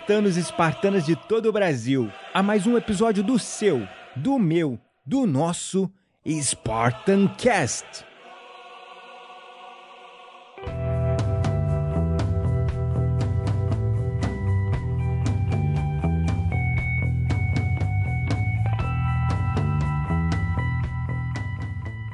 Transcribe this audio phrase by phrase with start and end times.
[0.00, 3.86] Espartanos e espartanas de todo o Brasil, a mais um episódio do seu,
[4.16, 5.92] do meu, do nosso
[6.26, 8.04] Spartan Cast.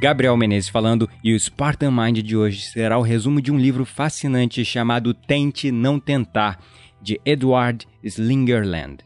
[0.00, 3.84] Gabriel Menezes falando, e o Spartan Mind de hoje será o resumo de um livro
[3.84, 6.58] fascinante chamado Tente Não Tentar,
[7.06, 8.96] de Edward Slingerland.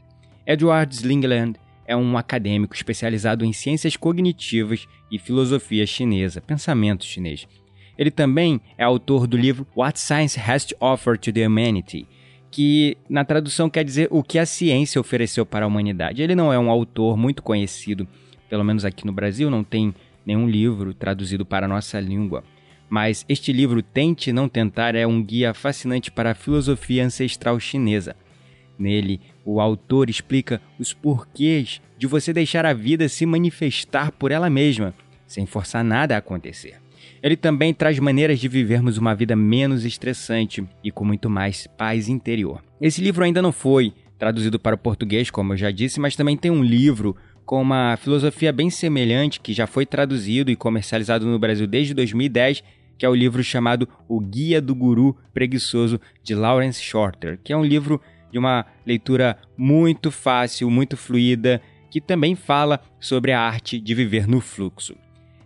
[0.46, 7.46] Edward Slingerland é um acadêmico especializado em ciências cognitivas e filosofia chinesa, pensamento chinês.
[7.98, 12.06] Ele também é autor do livro What Science Has to Offer to the Humanity,
[12.50, 16.22] que na tradução quer dizer o que a ciência ofereceu para a humanidade.
[16.22, 18.08] Ele não é um autor muito conhecido,
[18.48, 22.42] pelo menos aqui no Brasil, não tem nenhum livro traduzido para a nossa língua.
[22.90, 28.16] Mas este livro, Tente Não Tentar, é um guia fascinante para a filosofia ancestral chinesa.
[28.76, 34.50] Nele, o autor explica os porquês de você deixar a vida se manifestar por ela
[34.50, 34.92] mesma,
[35.24, 36.80] sem forçar nada a acontecer.
[37.22, 42.08] Ele também traz maneiras de vivermos uma vida menos estressante e com muito mais paz
[42.08, 42.60] interior.
[42.80, 46.36] Esse livro ainda não foi traduzido para o português, como eu já disse, mas também
[46.36, 47.14] tem um livro
[47.46, 52.62] com uma filosofia bem semelhante que já foi traduzido e comercializado no Brasil desde 2010,
[53.00, 57.56] que é o livro chamado O Guia do Guru Preguiçoso de Lawrence Shorter, que é
[57.56, 57.98] um livro
[58.30, 64.28] de uma leitura muito fácil, muito fluida, que também fala sobre a arte de viver
[64.28, 64.94] no fluxo.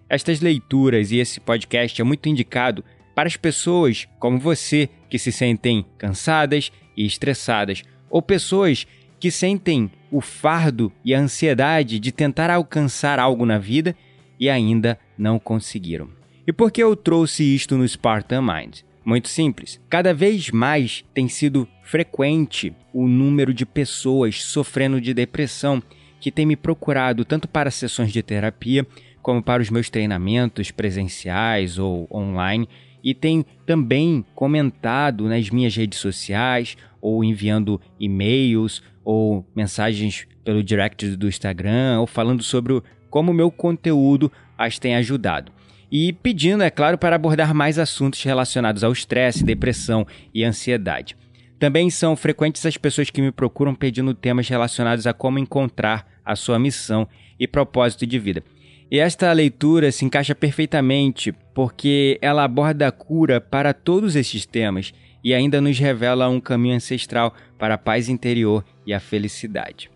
[0.09, 2.85] Estas leituras e esse podcast é muito indicado
[3.15, 8.85] para as pessoas como você que se sentem cansadas e estressadas, ou pessoas
[9.21, 13.95] que sentem o fardo e a ansiedade de tentar alcançar algo na vida
[14.41, 16.14] e ainda não conseguiram.
[16.47, 18.81] E por que eu trouxe isto no Spartan Mind?
[19.03, 19.81] Muito simples.
[19.89, 25.83] Cada vez mais tem sido frequente o número de pessoas sofrendo de depressão
[26.21, 28.87] que têm me procurado tanto para sessões de terapia
[29.23, 32.69] como para os meus treinamentos presenciais ou online
[33.03, 41.17] e tem também comentado nas minhas redes sociais ou enviando e-mails ou mensagens pelo direct
[41.17, 45.53] do Instagram, ou falando sobre como o meu conteúdo as tem ajudado.
[45.91, 51.17] E pedindo, é claro, para abordar mais assuntos relacionados ao estresse, depressão e ansiedade.
[51.59, 56.35] Também são frequentes as pessoas que me procuram pedindo temas relacionados a como encontrar a
[56.35, 57.09] sua missão
[57.39, 58.43] e propósito de vida.
[58.91, 64.93] E esta leitura se encaixa perfeitamente porque ela aborda a cura para todos esses temas
[65.23, 69.91] e ainda nos revela um caminho ancestral para a paz interior e a felicidade.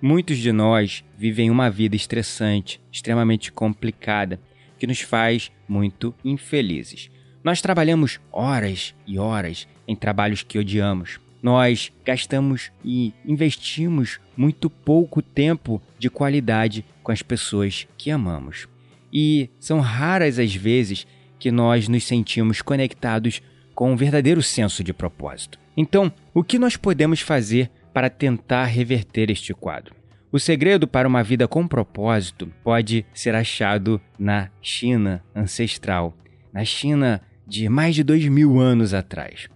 [0.00, 4.40] Muitos de nós vivem uma vida estressante, extremamente complicada,
[4.82, 7.08] que nos faz muito infelizes.
[7.44, 11.20] Nós trabalhamos horas e horas em trabalhos que odiamos.
[11.40, 18.66] Nós gastamos e investimos muito pouco tempo de qualidade com as pessoas que amamos.
[19.12, 21.06] E são raras as vezes
[21.38, 23.40] que nós nos sentimos conectados
[23.76, 25.60] com um verdadeiro senso de propósito.
[25.76, 30.01] Então, o que nós podemos fazer para tentar reverter este quadro?
[30.32, 36.16] O segredo para uma vida com propósito pode ser achado na China ancestral,
[36.52, 39.48] na China de mais de dois mil anos atrás.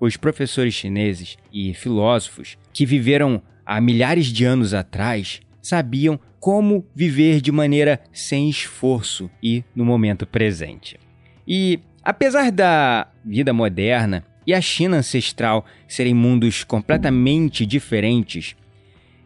[0.00, 7.40] Os professores chineses e filósofos que viveram há milhares de anos atrás sabiam como viver
[7.40, 10.98] de maneira sem esforço e no momento presente.
[11.46, 18.54] E Apesar da vida moderna e a China ancestral serem mundos completamente diferentes,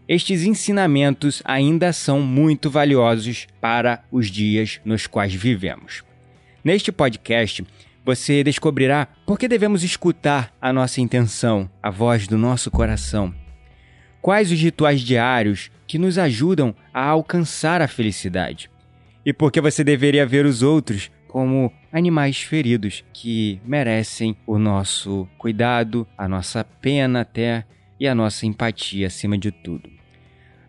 [0.08, 6.02] estes ensinamentos ainda são muito valiosos para os dias nos quais vivemos.
[6.64, 7.62] Neste podcast,
[8.04, 13.34] você descobrirá por que devemos escutar a nossa intenção, a voz do nosso coração.
[14.22, 18.70] Quais os rituais diários que nos ajudam a alcançar a felicidade?
[19.26, 25.28] E por que você deveria ver os outros como animais feridos que merecem o nosso
[25.36, 27.66] cuidado, a nossa pena até
[28.00, 29.97] e a nossa empatia acima de tudo.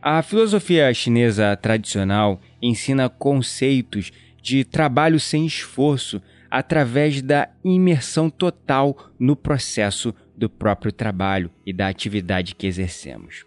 [0.01, 9.35] A filosofia chinesa tradicional ensina conceitos de trabalho sem esforço através da imersão total no
[9.35, 13.43] processo do próprio trabalho e da atividade que exercemos.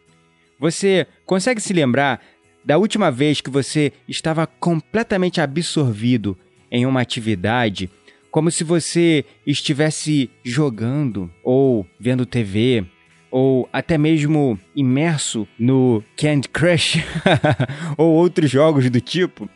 [0.61, 2.21] Você consegue se lembrar
[2.63, 6.39] da última vez que você estava completamente absorvido
[6.71, 7.91] em uma atividade,
[8.31, 12.85] como se você estivesse jogando ou vendo TV
[13.33, 17.03] ou até mesmo imerso no Candy Crush
[17.97, 19.49] ou outros jogos do tipo?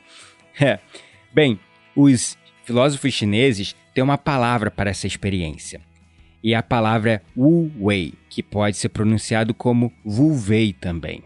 [0.59, 0.79] É.
[1.33, 1.61] Bem,
[1.95, 5.83] os filósofos chineses têm uma palavra para essa experiência.
[6.43, 11.23] E a palavra é Wu Wei, que pode ser pronunciado como Wu Wei também.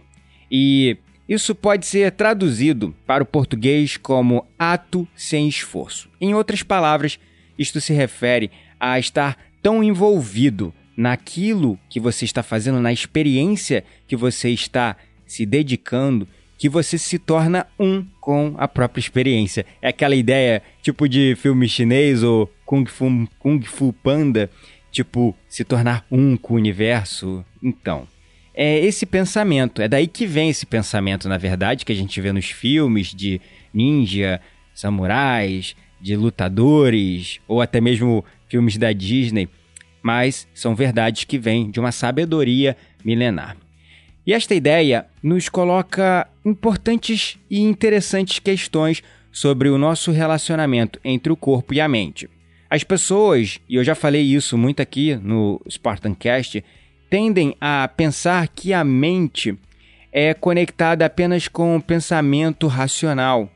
[0.50, 0.96] E
[1.28, 6.10] isso pode ser traduzido para o português como ato sem esforço.
[6.20, 7.16] Em outras palavras,
[7.56, 8.50] isto se refere
[8.80, 15.46] a estar tão envolvido naquilo que você está fazendo, na experiência que você está se
[15.46, 19.64] dedicando, que você se torna um com a própria experiência.
[19.80, 24.50] É aquela ideia tipo de filme chinês ou Kung Fu, Kung Fu Panda,
[24.92, 27.42] tipo se tornar um com o universo.
[27.62, 28.06] Então,
[28.52, 32.30] é esse pensamento, é daí que vem esse pensamento, na verdade, que a gente vê
[32.30, 33.40] nos filmes de
[33.72, 34.38] ninja,
[34.74, 39.48] samurais, de lutadores, ou até mesmo filmes da Disney,
[40.02, 43.56] mas são verdades que vêm de uma sabedoria milenar.
[44.26, 49.02] E esta ideia nos coloca importantes e interessantes questões
[49.32, 52.28] sobre o nosso relacionamento entre o corpo e a mente.
[52.68, 56.62] As pessoas, e eu já falei isso muito aqui no Spartancast,
[57.08, 59.58] tendem a pensar que a mente
[60.12, 63.50] é conectada apenas com o pensamento racional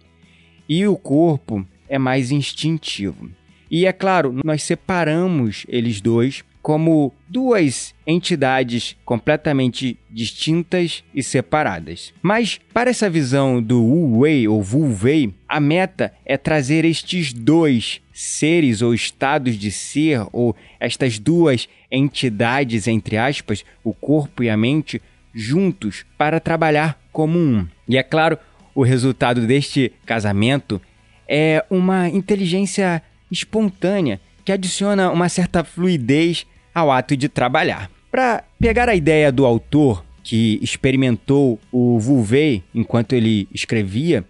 [0.69, 3.31] e o corpo é mais instintivo.
[3.75, 12.15] E é claro, nós separamos eles dois como duas entidades completamente distintas e separadas.
[12.23, 17.33] Mas para essa visão do Wu Wei ou Wu Wei, a meta é trazer estes
[17.33, 24.49] dois seres ou estados de ser ou estas duas entidades entre aspas, o corpo e
[24.49, 25.03] a mente
[25.35, 27.67] juntos para trabalhar como um.
[27.89, 28.39] E é claro,
[28.73, 30.81] o resultado deste casamento
[31.29, 33.03] é uma inteligência
[33.35, 37.91] espontânea que adiciona uma certa fluidez ao ato de trabalhar.
[38.11, 44.25] Para pegar a ideia do autor que experimentou o Vulvey enquanto ele escrevia,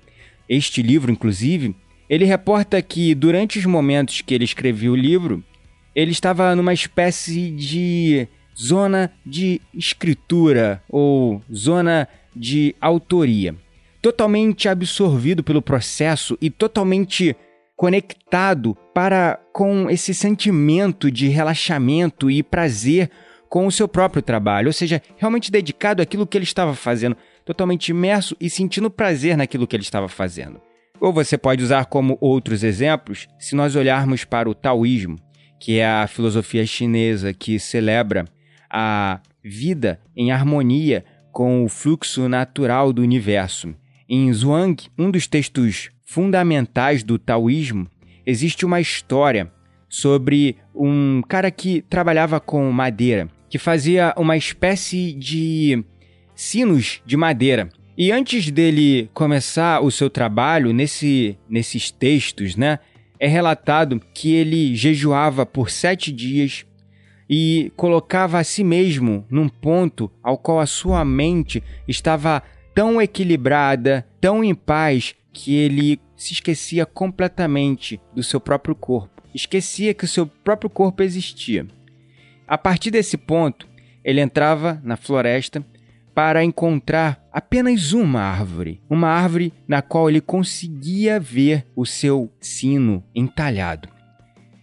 [0.48, 1.74] este livro inclusive,
[2.08, 5.42] ele reporta que durante os momentos que ele escrevia o livro,
[5.94, 13.54] ele estava numa espécie de zona de escritura ou zona de autoria,
[14.02, 17.34] totalmente absorvido pelo processo e totalmente
[17.84, 23.10] conectado para com esse sentimento de relaxamento e prazer
[23.46, 27.14] com o seu próprio trabalho, ou seja, realmente dedicado àquilo que ele estava fazendo,
[27.44, 30.62] totalmente imerso e sentindo prazer naquilo que ele estava fazendo.
[30.98, 35.19] Ou você pode usar como outros exemplos, se nós olharmos para o taoísmo,
[35.60, 38.25] que é a filosofia chinesa que celebra
[38.70, 43.75] a vida em harmonia com o fluxo natural do universo.
[44.08, 47.88] Em Zhuang, um dos textos fundamentais do taoísmo,
[48.26, 49.50] existe uma história
[49.88, 55.84] sobre um cara que trabalhava com madeira, que fazia uma espécie de
[56.34, 57.68] sinos de madeira.
[57.96, 62.80] E antes dele começar o seu trabalho nesse, nesses textos, né,
[63.20, 66.66] é relatado que ele jejuava por sete dias
[67.30, 72.42] e colocava a si mesmo num ponto ao qual a sua mente estava
[72.75, 79.93] tão equilibrada, tão em paz, que ele se esquecia completamente do seu próprio corpo, esquecia
[79.93, 81.67] que o seu próprio corpo existia.
[82.47, 83.69] A partir desse ponto,
[84.05, 85.64] ele entrava na floresta
[86.14, 93.03] para encontrar apenas uma árvore, uma árvore na qual ele conseguia ver o seu sino
[93.12, 93.88] entalhado.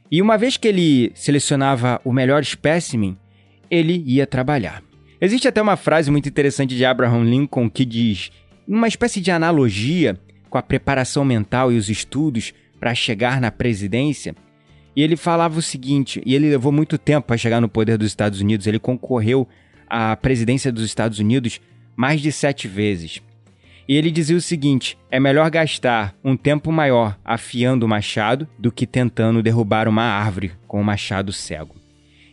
[0.10, 3.18] E uma vez que ele selecionava o melhor espécimen,
[3.70, 4.82] ele ia trabalhar.
[5.20, 8.32] Existe até uma frase muito interessante de Abraham Lincoln que diz,
[8.68, 10.18] uma espécie de analogia
[10.52, 14.36] com a preparação mental e os estudos para chegar na presidência.
[14.94, 18.10] E ele falava o seguinte, e ele levou muito tempo para chegar no poder dos
[18.10, 19.48] Estados Unidos, ele concorreu
[19.90, 21.62] à presidência dos Estados Unidos
[21.96, 23.22] mais de sete vezes.
[23.88, 28.72] E ele dizia o seguinte: é melhor gastar um tempo maior afiando o machado do
[28.72, 31.76] que tentando derrubar uma árvore com o um machado cego.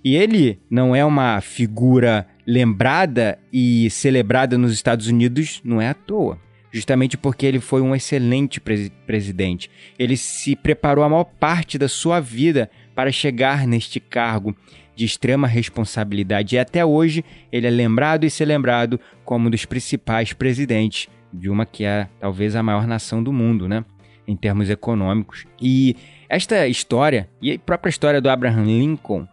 [0.04, 5.94] E ele não é uma figura lembrada e celebrada nos Estados Unidos, não é à
[5.94, 6.38] toa
[6.72, 8.60] justamente porque ele foi um excelente
[9.06, 9.70] presidente.
[9.98, 14.54] Ele se preparou a maior parte da sua vida para chegar neste cargo
[14.94, 19.64] de extrema responsabilidade e até hoje ele é lembrado e ser lembrado como um dos
[19.64, 23.84] principais presidentes de uma que é talvez a maior nação do mundo, né?
[24.26, 25.46] Em termos econômicos.
[25.60, 25.96] E
[26.28, 29.26] esta história, e a própria história do Abraham Lincoln,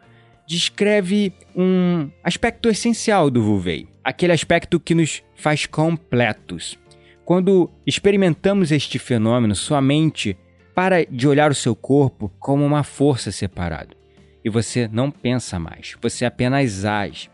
[0.47, 6.77] descreve um aspecto essencial do Vulvei, aquele aspecto que nos faz completos.
[7.25, 10.37] Quando experimentamos este fenômeno, sua mente
[10.75, 13.97] para de olhar o seu corpo como uma força separada.
[14.43, 17.31] E você não pensa mais, você apenas age,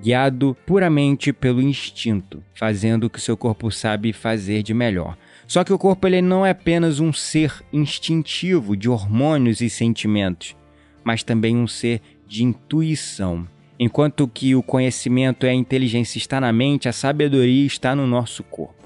[0.00, 5.18] guiado puramente pelo instinto, fazendo o que seu corpo sabe fazer de melhor.
[5.48, 10.56] Só que o corpo ele não é apenas um ser instintivo de hormônios e sentimentos,
[11.02, 13.44] mas também um ser de intuição.
[13.76, 18.44] Enquanto que o conhecimento e a inteligência está na mente, a sabedoria está no nosso
[18.44, 18.81] corpo.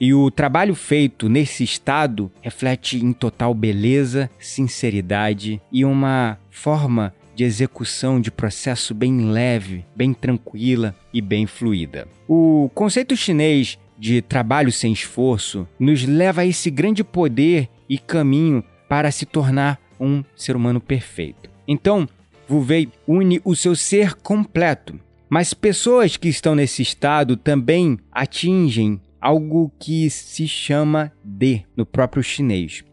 [0.00, 7.44] E o trabalho feito nesse estado reflete em total beleza, sinceridade e uma forma de
[7.44, 12.08] execução de processo bem leve, bem tranquila e bem fluida.
[12.28, 18.64] O conceito chinês de trabalho sem esforço nos leva a esse grande poder e caminho
[18.88, 21.50] para se tornar um ser humano perfeito.
[21.66, 22.08] Então,
[22.48, 24.98] Wu Wei une o seu ser completo,
[25.28, 32.22] mas pessoas que estão nesse estado também atingem algo que se chama D no próprio
[32.22, 32.84] chinês.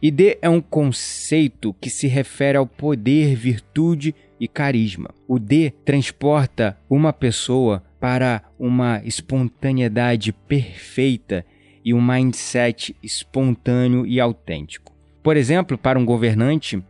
[0.00, 5.10] E D é um conceito que se refere ao poder, virtude e carisma.
[5.28, 11.46] O D transporta uma pessoa para uma espontaneidade perfeita
[11.84, 14.92] e um mindset espontâneo e autêntico.
[15.22, 16.82] Por exemplo, para um governante,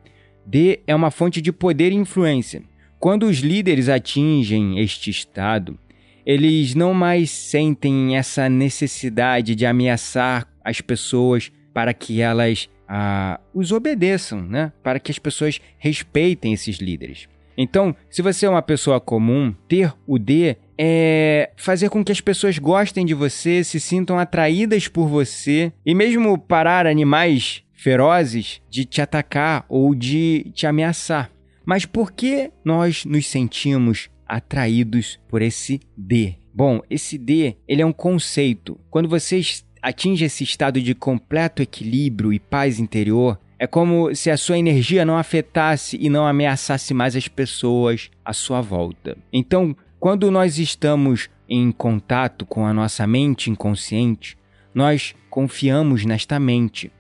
[0.47, 2.63] D é uma fonte de poder e influência.
[2.99, 5.79] Quando os líderes atingem este estado,
[6.25, 13.73] eles não mais sentem essa necessidade de ameaçar as pessoas para que elas ah, os
[13.73, 14.73] obedeçam, né?
[14.83, 17.29] para que as pessoas respeitem esses líderes.
[17.57, 22.21] Então, se você é uma pessoa comum, ter o D é fazer com que as
[22.21, 28.85] pessoas gostem de você, se sintam atraídas por você e mesmo parar animais ferozes de
[28.85, 31.31] te atacar ou de te ameaçar.
[31.65, 36.37] Mas por que nós nos sentimos atraídos por esse D?
[36.55, 38.81] Bom, esse D, ele é um conceito.
[38.91, 39.43] Quando você
[39.83, 45.05] atinge esse estado de completo equilíbrio e paz interior, é como se a sua energia
[45.05, 49.19] não afetasse e não ameaçasse mais as pessoas à sua volta.
[49.31, 54.39] Então, quando nós estamos em contato com a nossa mente inconsciente,
[54.75, 56.91] nós confiamos nesta mente,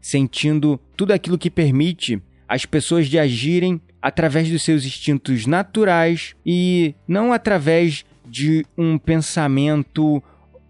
[0.00, 6.94] sentindo tudo aquilo que permite as pessoas de agirem através dos seus instintos naturais e
[7.06, 10.22] não através de um pensamento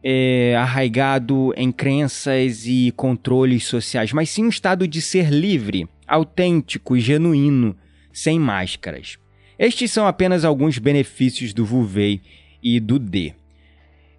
[0.02, 6.96] é, arraigado em crenças e controles sociais, mas sim um estado de ser livre, autêntico
[6.96, 7.76] e genuíno,
[8.12, 9.18] sem máscaras.
[9.58, 12.20] Estes são apenas alguns benefícios do Vuvei
[12.62, 13.34] e do D.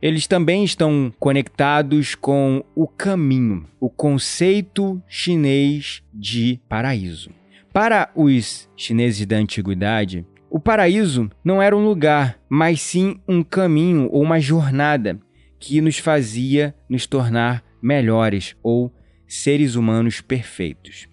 [0.01, 7.31] Eles também estão conectados com o caminho, o conceito chinês de paraíso.
[7.73, 14.09] Para os chineses da antiguidade, o paraíso não era um lugar, mas sim um caminho
[14.11, 15.19] ou uma jornada
[15.59, 18.91] que nos fazia nos tornar melhores ou
[19.27, 21.07] seres humanos perfeitos.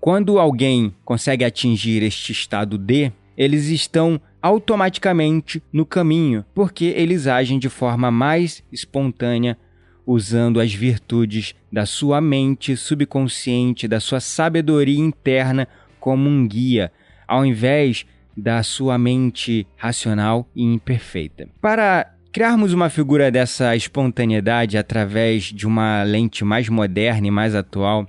[0.00, 7.58] Quando alguém consegue atingir este estado D, eles estão automaticamente no caminho, porque eles agem
[7.58, 9.58] de forma mais espontânea,
[10.06, 15.68] usando as virtudes da sua mente subconsciente, da sua sabedoria interna
[16.00, 16.90] como um guia,
[17.28, 21.48] ao invés da sua mente racional e imperfeita.
[21.60, 28.08] Para criarmos uma figura dessa espontaneidade através de uma lente mais moderna e mais atual,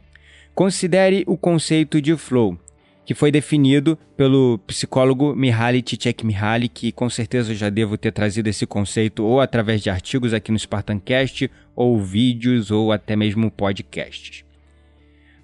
[0.55, 2.57] considere o conceito de flow,
[3.05, 8.48] que foi definido pelo psicólogo Mihaly Csikszentmihalyi, que com certeza eu já devo ter trazido
[8.48, 14.45] esse conceito ou através de artigos aqui no Spartancast, ou vídeos, ou até mesmo podcasts.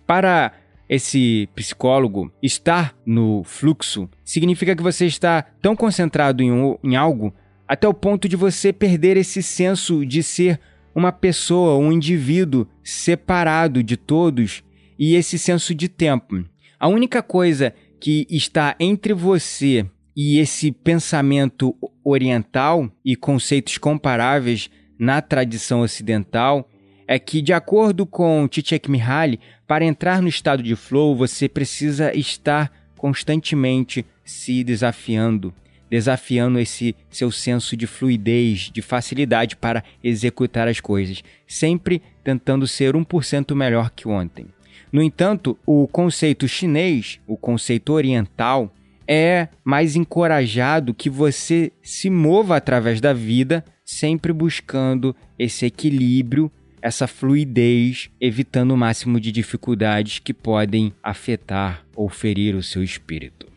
[0.06, 0.54] Para
[0.90, 7.34] esse psicólogo, estar no fluxo significa que você está tão concentrado em, um, em algo
[7.68, 10.60] até o ponto de você perder esse senso de ser
[10.96, 14.64] uma pessoa, um indivíduo separado de todos
[14.98, 16.46] e esse senso de tempo.
[16.80, 25.22] A única coisa que está entre você e esse pensamento oriental e conceitos comparáveis na
[25.22, 26.68] tradição ocidental
[27.08, 32.72] é que, de acordo com Csikszentmihalyi, para entrar no estado de flow, você precisa estar
[32.98, 35.54] constantemente se desafiando,
[35.90, 42.94] desafiando esse seu senso de fluidez, de facilidade para executar as coisas, sempre tentando ser
[42.94, 44.48] 1% melhor que ontem.
[44.92, 48.74] No entanto, o conceito chinês, o conceito oriental,
[49.08, 57.08] é mais encorajado que você se mova através da vida, sempre buscando esse equilíbrio, essa
[57.08, 63.48] fluidez, evitando o máximo de dificuldades que podem afetar ou ferir o seu espírito.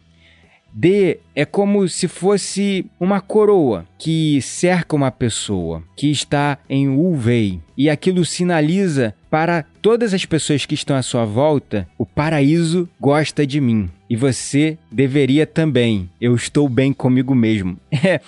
[0.73, 7.61] D é como se fosse uma coroa que cerca uma pessoa que está em Ulvei
[7.77, 13.47] e aquilo sinaliza para todas as pessoas que estão à sua volta: o paraíso gosta
[13.47, 16.09] de mim e você deveria também.
[16.21, 17.79] Eu estou bem comigo mesmo.
[18.03, 18.21] É,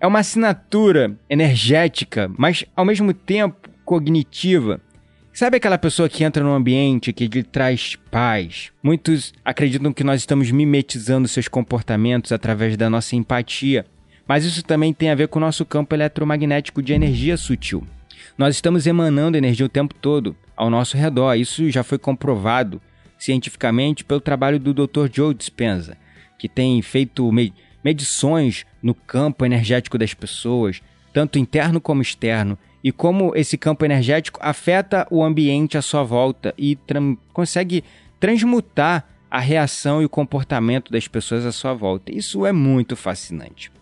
[0.00, 4.80] é uma assinatura energética, mas ao mesmo tempo cognitiva
[5.34, 8.70] Sabe aquela pessoa que entra num ambiente que lhe traz paz?
[8.80, 13.84] Muitos acreditam que nós estamos mimetizando seus comportamentos através da nossa empatia,
[14.28, 17.84] mas isso também tem a ver com o nosso campo eletromagnético de energia sutil.
[18.38, 21.34] Nós estamos emanando energia o tempo todo ao nosso redor.
[21.34, 22.80] Isso já foi comprovado
[23.18, 25.08] cientificamente pelo trabalho do Dr.
[25.12, 25.96] Joe Dispenza,
[26.38, 27.28] que tem feito
[27.82, 30.80] medições no campo energético das pessoas,
[31.12, 36.52] tanto interno como externo, e como esse campo energético afeta o ambiente à sua volta
[36.58, 36.78] e
[37.32, 37.82] consegue
[38.20, 42.14] transmutar a reação e o comportamento das pessoas à sua volta.
[42.14, 43.72] Isso é muito fascinante.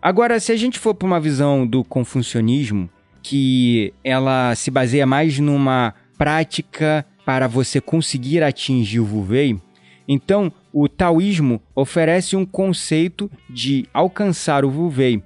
[0.00, 2.90] Agora, se a gente for para uma visão do confucionismo,
[3.22, 9.58] que ela se baseia mais numa prática para você conseguir atingir o Wu-Wei,
[10.06, 15.22] então o taoísmo oferece um conceito de alcançar o Wu-Wei,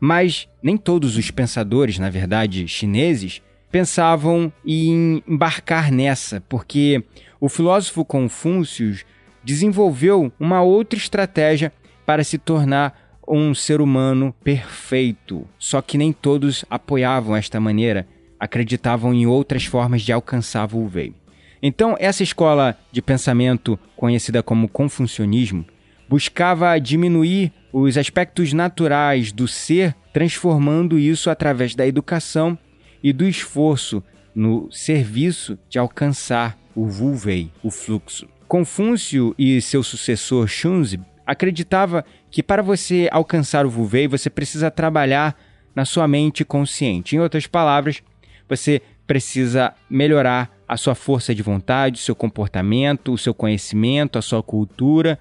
[0.00, 7.04] mas nem todos os pensadores, na verdade, chineses, pensavam em embarcar nessa, porque
[7.38, 8.98] o filósofo Confúcio
[9.44, 11.72] desenvolveu uma outra estratégia
[12.04, 15.46] para se tornar um ser humano perfeito.
[15.58, 21.14] Só que nem todos apoiavam esta maneira, acreditavam em outras formas de alcançar o Wei.
[21.62, 25.64] Então, essa escola de pensamento conhecida como Confucionismo
[26.10, 32.58] buscava diminuir os aspectos naturais do ser, transformando isso através da educação
[33.00, 34.02] e do esforço
[34.34, 38.26] no serviço de alcançar o Wu-Wei, o fluxo.
[38.48, 45.36] Confúcio e seu sucessor Xunzi acreditava que para você alcançar o Wu-Wei, você precisa trabalhar
[45.76, 47.14] na sua mente consciente.
[47.14, 48.02] Em outras palavras,
[48.48, 54.22] você precisa melhorar a sua força de vontade, o seu comportamento, o seu conhecimento, a
[54.22, 55.16] sua cultura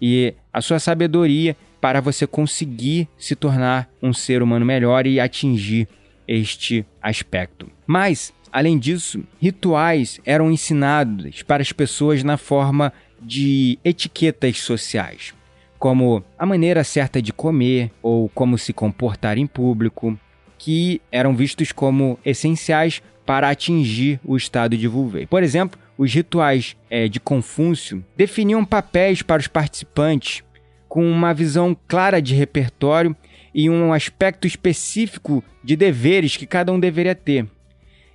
[0.00, 5.86] e a sua sabedoria para você conseguir se tornar um ser humano melhor e atingir
[6.26, 7.70] este aspecto.
[7.86, 15.34] Mas, além disso, rituais eram ensinados para as pessoas na forma de etiquetas sociais,
[15.78, 20.18] como a maneira certa de comer ou como se comportar em público,
[20.58, 25.26] que eram vistos como essenciais para atingir o estado de Wu-Wei.
[25.26, 30.42] Por exemplo, os rituais é, de Confúcio definiam papéis para os participantes
[30.88, 33.16] com uma visão clara de repertório
[33.54, 37.46] e um aspecto específico de deveres que cada um deveria ter.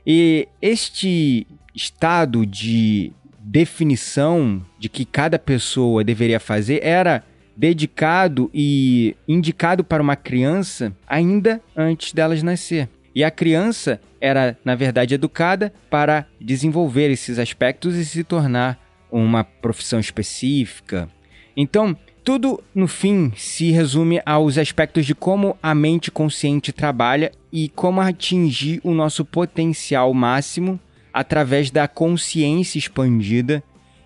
[0.05, 7.23] E este estado de definição de que cada pessoa deveria fazer era
[7.55, 12.87] dedicado e indicado para uma criança ainda antes delas nascer.
[13.15, 18.79] E a criança era, na verdade, educada para desenvolver esses aspectos e se tornar
[19.11, 21.09] uma profissão específica.
[21.57, 27.69] Então, tudo no fim se resume aos aspectos de como a mente consciente trabalha e
[27.69, 30.79] como atingir o nosso potencial máximo
[31.11, 33.63] através da consciência expandida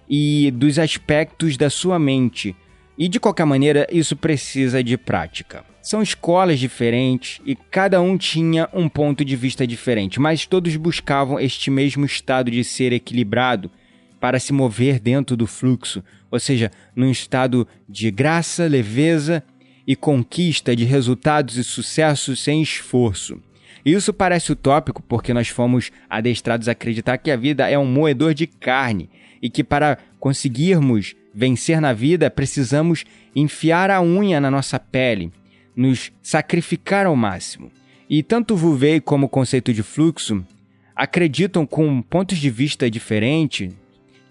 [0.09, 2.55] e dos aspectos da sua mente.
[2.97, 5.72] E de qualquer maneira, isso precisa de prática.
[5.83, 11.37] São escolas diferentes e cada um tinha um ponto de vista diferente, mas todos buscavam
[11.37, 13.69] este mesmo estado de ser equilibrado
[14.17, 19.43] para se mover dentro do fluxo, ou seja, num estado de graça, leveza
[19.85, 23.37] e conquista de resultados e sucesso sem esforço.
[23.85, 28.33] Isso parece utópico porque nós fomos adestrados a acreditar que a vida é um moedor
[28.33, 29.09] de carne
[29.41, 33.03] e que para conseguirmos vencer na vida precisamos
[33.35, 35.29] enfiar a unha na nossa pele
[35.75, 37.71] nos sacrificar ao máximo.
[38.09, 40.45] E tanto Vuvei como o conceito de fluxo
[40.95, 43.73] acreditam com pontos de vista diferentes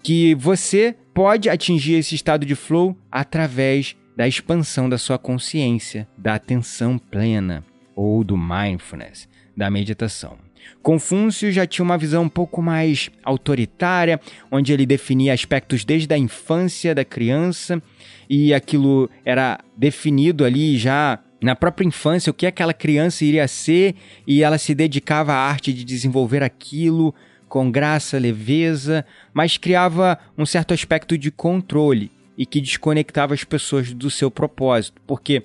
[0.01, 6.35] que você pode atingir esse estado de flow através da expansão da sua consciência, da
[6.35, 7.63] atenção plena
[7.95, 10.37] ou do mindfulness, da meditação.
[10.81, 14.19] Confúcio já tinha uma visão um pouco mais autoritária,
[14.51, 17.81] onde ele definia aspectos desde a infância da criança
[18.29, 23.95] e aquilo era definido ali já na própria infância o que aquela criança iria ser
[24.25, 27.13] e ela se dedicava à arte de desenvolver aquilo
[27.47, 32.11] com graça, leveza, mas criava um certo aspecto de controle.
[32.37, 35.43] e que desconectava as pessoas do seu propósito, porque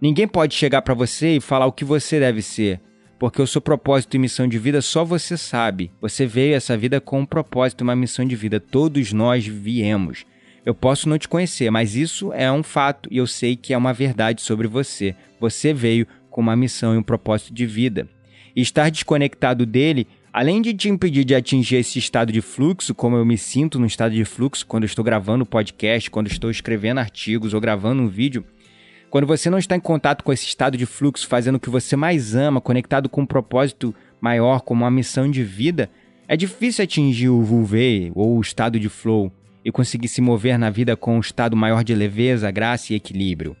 [0.00, 2.78] ninguém pode chegar para você e falar o que você deve ser,
[3.18, 5.90] porque o seu propósito e missão de vida só você sabe.
[6.00, 10.26] Você veio essa vida com um propósito uma missão de vida, todos nós viemos.
[10.66, 13.78] Eu posso não te conhecer, mas isso é um fato e eu sei que é
[13.78, 15.14] uma verdade sobre você.
[15.40, 18.06] Você veio com uma missão e um propósito de vida.
[18.54, 23.16] E estar desconectado dele Além de te impedir de atingir esse estado de fluxo, como
[23.16, 27.54] eu me sinto no estado de fluxo quando estou gravando podcast, quando estou escrevendo artigos
[27.54, 28.44] ou gravando um vídeo,
[29.08, 31.96] quando você não está em contato com esse estado de fluxo, fazendo o que você
[31.96, 35.88] mais ama, conectado com um propósito maior, como uma missão de vida,
[36.28, 39.32] é difícil atingir o VUV ou o estado de flow
[39.66, 43.56] e conseguir se mover na vida com um estado maior de leveza, graça e equilíbrio.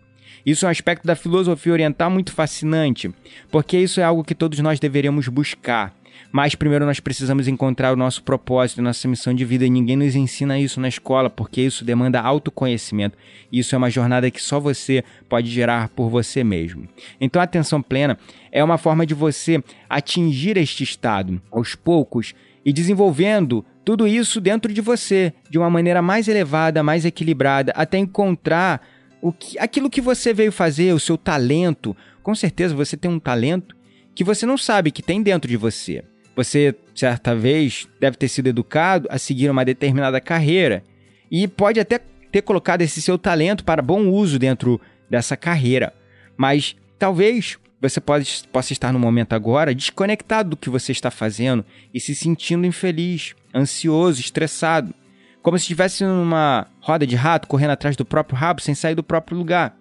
[0.46, 3.12] Isso é um aspecto da filosofia oriental muito fascinante,
[3.50, 5.92] porque isso é algo que todos nós deveríamos buscar.
[6.30, 9.66] Mas primeiro nós precisamos encontrar o nosso propósito, nossa missão de vida.
[9.66, 13.18] E ninguém nos ensina isso na escola, porque isso demanda autoconhecimento.
[13.50, 16.88] Isso é uma jornada que só você pode gerar por você mesmo.
[17.20, 18.16] Então a atenção plena
[18.52, 22.32] é uma forma de você atingir este estado aos poucos
[22.64, 27.96] e desenvolvendo tudo isso dentro de você de uma maneira mais elevada, mais equilibrada, até
[27.96, 28.84] encontrar
[29.22, 31.96] o que, aquilo que você veio fazer, o seu talento.
[32.20, 33.76] Com certeza você tem um talento
[34.12, 36.02] que você não sabe que tem dentro de você.
[36.34, 40.82] Você, certa vez, deve ter sido educado a seguir uma determinada carreira
[41.30, 42.00] e pode até
[42.32, 45.94] ter colocado esse seu talento para bom uso dentro dessa carreira.
[46.36, 47.56] Mas talvez
[47.88, 52.14] você pode, possa estar no momento agora desconectado do que você está fazendo e se
[52.14, 54.94] sentindo infeliz, ansioso, estressado,
[55.42, 59.02] como se estivesse numa roda de rato correndo atrás do próprio rabo sem sair do
[59.02, 59.76] próprio lugar.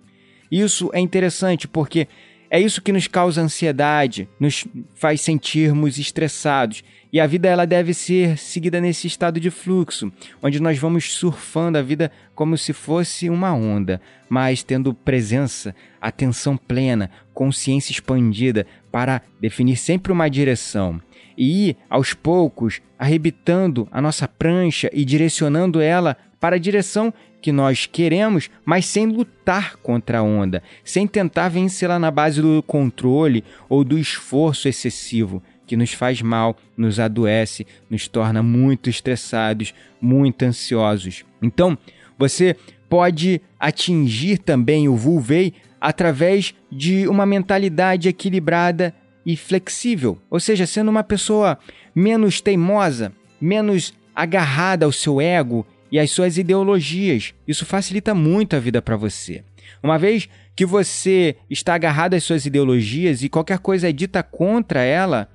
[0.51, 2.07] Isso é interessante porque
[2.55, 4.65] é isso que nos causa ansiedade, nos
[4.95, 6.85] faz sentirmos estressados.
[7.11, 10.09] E a vida ela deve ser seguida nesse estado de fluxo,
[10.41, 16.55] onde nós vamos surfando a vida como se fosse uma onda, mas tendo presença, atenção
[16.55, 21.01] plena, consciência expandida para definir sempre uma direção
[21.37, 27.13] e ir aos poucos arrebitando a nossa prancha e direcionando ela para a direção
[27.45, 32.63] que nós queremos, mas sem lutar contra a onda, sem tentar vencê-la na base do
[32.63, 39.75] controle ou do esforço excessivo, que nos faz mal, nos adoece, nos torna muito estressados,
[40.01, 41.23] muito ansiosos.
[41.39, 41.77] Então,
[42.17, 42.55] você
[42.89, 48.91] pode atingir também o Vulvei através de uma mentalidade equilibrada
[49.23, 51.59] e flexível, ou seja, sendo uma pessoa
[51.93, 55.63] menos teimosa, menos agarrada ao seu ego
[55.95, 57.33] e as suas ideologias.
[57.47, 59.45] Isso facilita muito a vida para você.
[59.81, 64.83] Uma vez que você está agarrado às suas ideologias e qualquer coisa é dita contra
[64.83, 65.29] ela,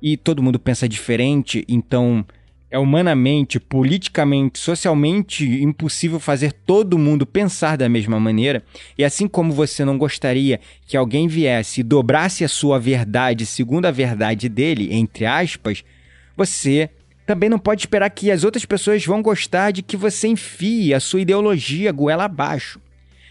[0.00, 2.24] e todo mundo pensa diferente, então
[2.70, 8.62] é humanamente, politicamente, socialmente impossível fazer todo mundo pensar da mesma maneira.
[8.96, 13.86] E assim como você não gostaria que alguém viesse e dobrasse a sua verdade segundo
[13.86, 15.82] a verdade dele, entre aspas,
[16.36, 16.88] você
[17.26, 21.00] também não pode esperar que as outras pessoas vão gostar de que você enfie a
[21.00, 22.80] sua ideologia goela abaixo.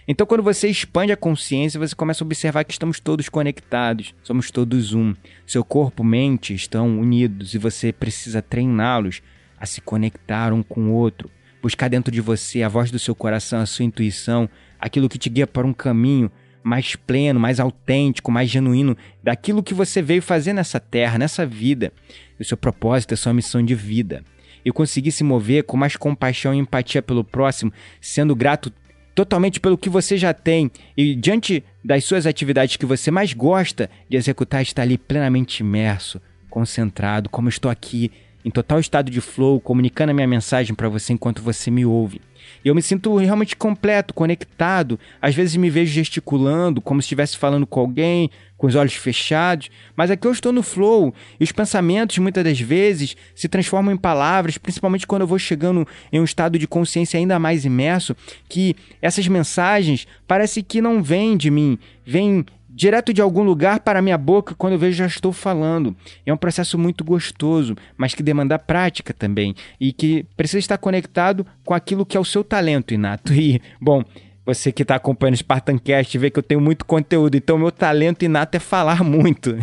[0.08, 4.52] Então, quando você expande a consciência, você começa a observar que estamos todos conectados, somos
[4.52, 5.16] todos um.
[5.48, 9.22] Seu corpo e mente estão unidos e você precisa treiná-los
[9.58, 11.32] a se conectar um com o outro.
[11.62, 15.30] Buscar dentro de você a voz do seu coração, a sua intuição, aquilo que te
[15.30, 16.30] guia para um caminho
[16.64, 21.92] mais pleno, mais autêntico, mais genuíno daquilo que você veio fazer nessa terra, nessa vida.
[22.40, 24.24] O seu propósito, a sua missão de vida.
[24.66, 28.72] E conseguir se mover com mais compaixão e empatia pelo próximo, sendo grato
[29.14, 33.90] totalmente pelo que você já tem e diante das suas atividades que você mais gosta
[34.10, 38.12] de executar, estar ali plenamente imerso, concentrado, como estou aqui,
[38.44, 42.22] em total estado de flow, comunicando a minha mensagem para você enquanto você me ouve.
[42.64, 45.00] E eu me sinto realmente completo, conectado.
[45.22, 49.70] Às vezes me vejo gesticulando, como se estivesse falando com alguém, com os olhos fechados.
[49.96, 51.14] Mas aqui eu estou no flow.
[51.40, 55.88] E os pensamentos, muitas das vezes, se transformam em palavras, principalmente quando eu vou chegando
[56.12, 58.16] em um estado de consciência ainda mais imerso,
[58.48, 64.02] que essas mensagens parece que não vêm de mim, vêm direto de algum lugar para
[64.02, 65.96] minha boca quando eu vejo já estou falando.
[66.26, 71.46] É um processo muito gostoso, mas que demanda prática também e que precisa estar conectado
[71.64, 73.32] com aquilo que é o seu talento inato.
[73.44, 74.02] E, bom,
[74.46, 78.24] você que está acompanhando o Spartancast vê que eu tenho muito conteúdo, então meu talento
[78.24, 79.56] inato é falar muito.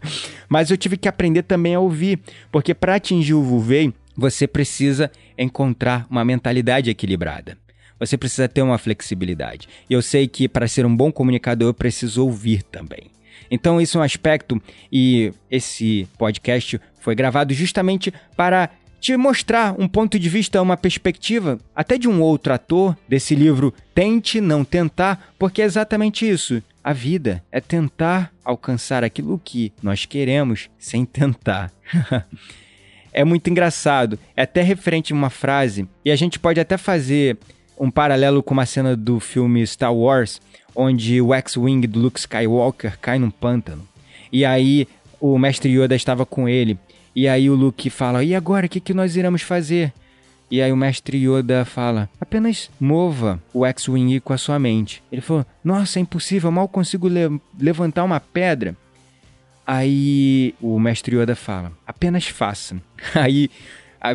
[0.48, 2.18] mas eu tive que aprender também a ouvir,
[2.50, 7.58] porque para atingir o Vuvei, você precisa encontrar uma mentalidade equilibrada
[7.98, 9.68] você precisa ter uma flexibilidade.
[9.88, 13.10] E eu sei que para ser um bom comunicador eu preciso ouvir também.
[13.50, 19.86] Então, isso é um aspecto, e esse podcast foi gravado justamente para te mostrar um
[19.86, 25.32] ponto de vista, uma perspectiva, até de um outro ator desse livro Tente Não Tentar,
[25.38, 26.62] porque é exatamente isso.
[26.82, 31.70] A vida é tentar alcançar aquilo que nós queremos sem tentar.
[33.12, 34.18] é muito engraçado.
[34.36, 37.38] É até referente a uma frase, e a gente pode até fazer
[37.78, 40.40] um paralelo com uma cena do filme Star Wars,
[40.74, 43.86] onde o X-Wing do Luke Skywalker cai num pântano.
[44.32, 44.86] E aí
[45.20, 46.78] o mestre Yoda estava com ele.
[47.14, 49.92] E aí o Luke fala: E agora, o que, que nós iremos fazer?
[50.50, 55.02] E aí o mestre Yoda fala: apenas mova o X-Wing com a sua mente.
[55.10, 58.76] Ele falou: Nossa, é impossível, mal consigo le levantar uma pedra.
[59.66, 62.76] Aí o mestre Yoda fala: apenas faça.
[63.14, 63.50] Aí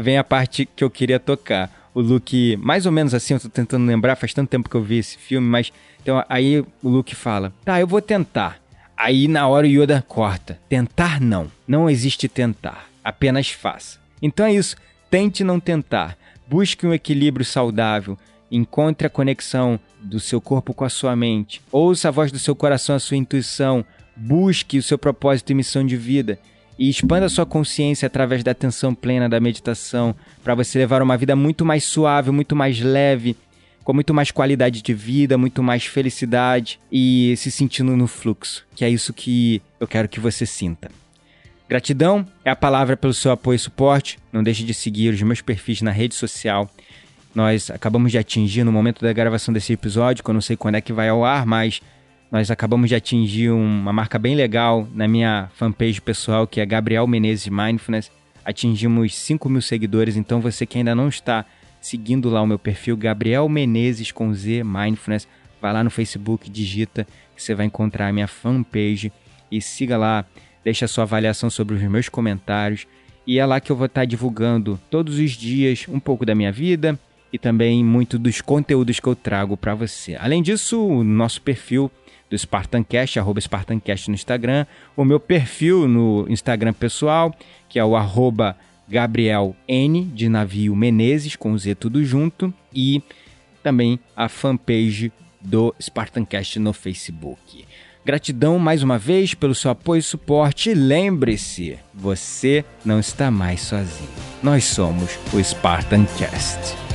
[0.01, 1.80] vem a parte que eu queria tocar.
[1.93, 4.83] O Luke, mais ou menos assim, eu tô tentando lembrar, faz tanto tempo que eu
[4.83, 8.59] vi esse filme, mas então aí o Luke fala: Tá, eu vou tentar.
[8.95, 11.51] Aí na hora o Yoda corta: Tentar não.
[11.67, 13.99] Não existe tentar apenas faça.
[14.21, 14.75] Então é isso,
[15.09, 16.17] tente não tentar.
[16.47, 18.17] Busque um equilíbrio saudável,
[18.51, 22.55] encontre a conexão do seu corpo com a sua mente, ouça a voz do seu
[22.55, 26.39] coração, a sua intuição, busque o seu propósito e missão de vida
[26.77, 31.35] e expanda sua consciência através da atenção plena da meditação para você levar uma vida
[31.35, 33.35] muito mais suave, muito mais leve,
[33.83, 38.85] com muito mais qualidade de vida, muito mais felicidade e se sentindo no fluxo, que
[38.85, 40.89] é isso que eu quero que você sinta.
[41.71, 44.19] Gratidão é a palavra pelo seu apoio e suporte.
[44.29, 46.69] Não deixe de seguir os meus perfis na rede social.
[47.33, 50.75] Nós acabamos de atingir no momento da gravação desse episódio, que eu não sei quando
[50.75, 51.81] é que vai ao ar, mas
[52.31, 57.05] nós acabamos de atingir uma marca bem legal na minha fanpage pessoal, que é Gabriel
[57.05, 58.09] Menezes Mindfulness.
[58.45, 61.45] Atingimos 5 mil seguidores, então você que ainda não está
[61.81, 65.27] seguindo lá o meu perfil, Gabriel Menezes com Z Mindfulness,
[65.61, 69.11] vai lá no Facebook, digita, que você vai encontrar a minha fanpage
[69.51, 70.25] e siga lá
[70.63, 72.87] deixe a sua avaliação sobre os meus comentários
[73.25, 76.51] e é lá que eu vou estar divulgando todos os dias um pouco da minha
[76.51, 76.97] vida
[77.31, 80.15] e também muito dos conteúdos que eu trago para você.
[80.15, 81.91] Além disso, o nosso perfil
[82.29, 84.65] do Spartancast, arroba Spartancast no Instagram,
[84.95, 87.35] o meu perfil no Instagram pessoal,
[87.67, 88.55] que é o arroba
[88.87, 93.01] Gabriel N de navio Menezes, com Z tudo junto, e
[93.61, 97.65] também a fanpage do Spartancast no Facebook.
[98.03, 100.73] Gratidão mais uma vez pelo seu apoio e suporte.
[100.73, 104.09] Lembre-se, você não está mais sozinho.
[104.41, 106.90] Nós somos o Spartan Cast.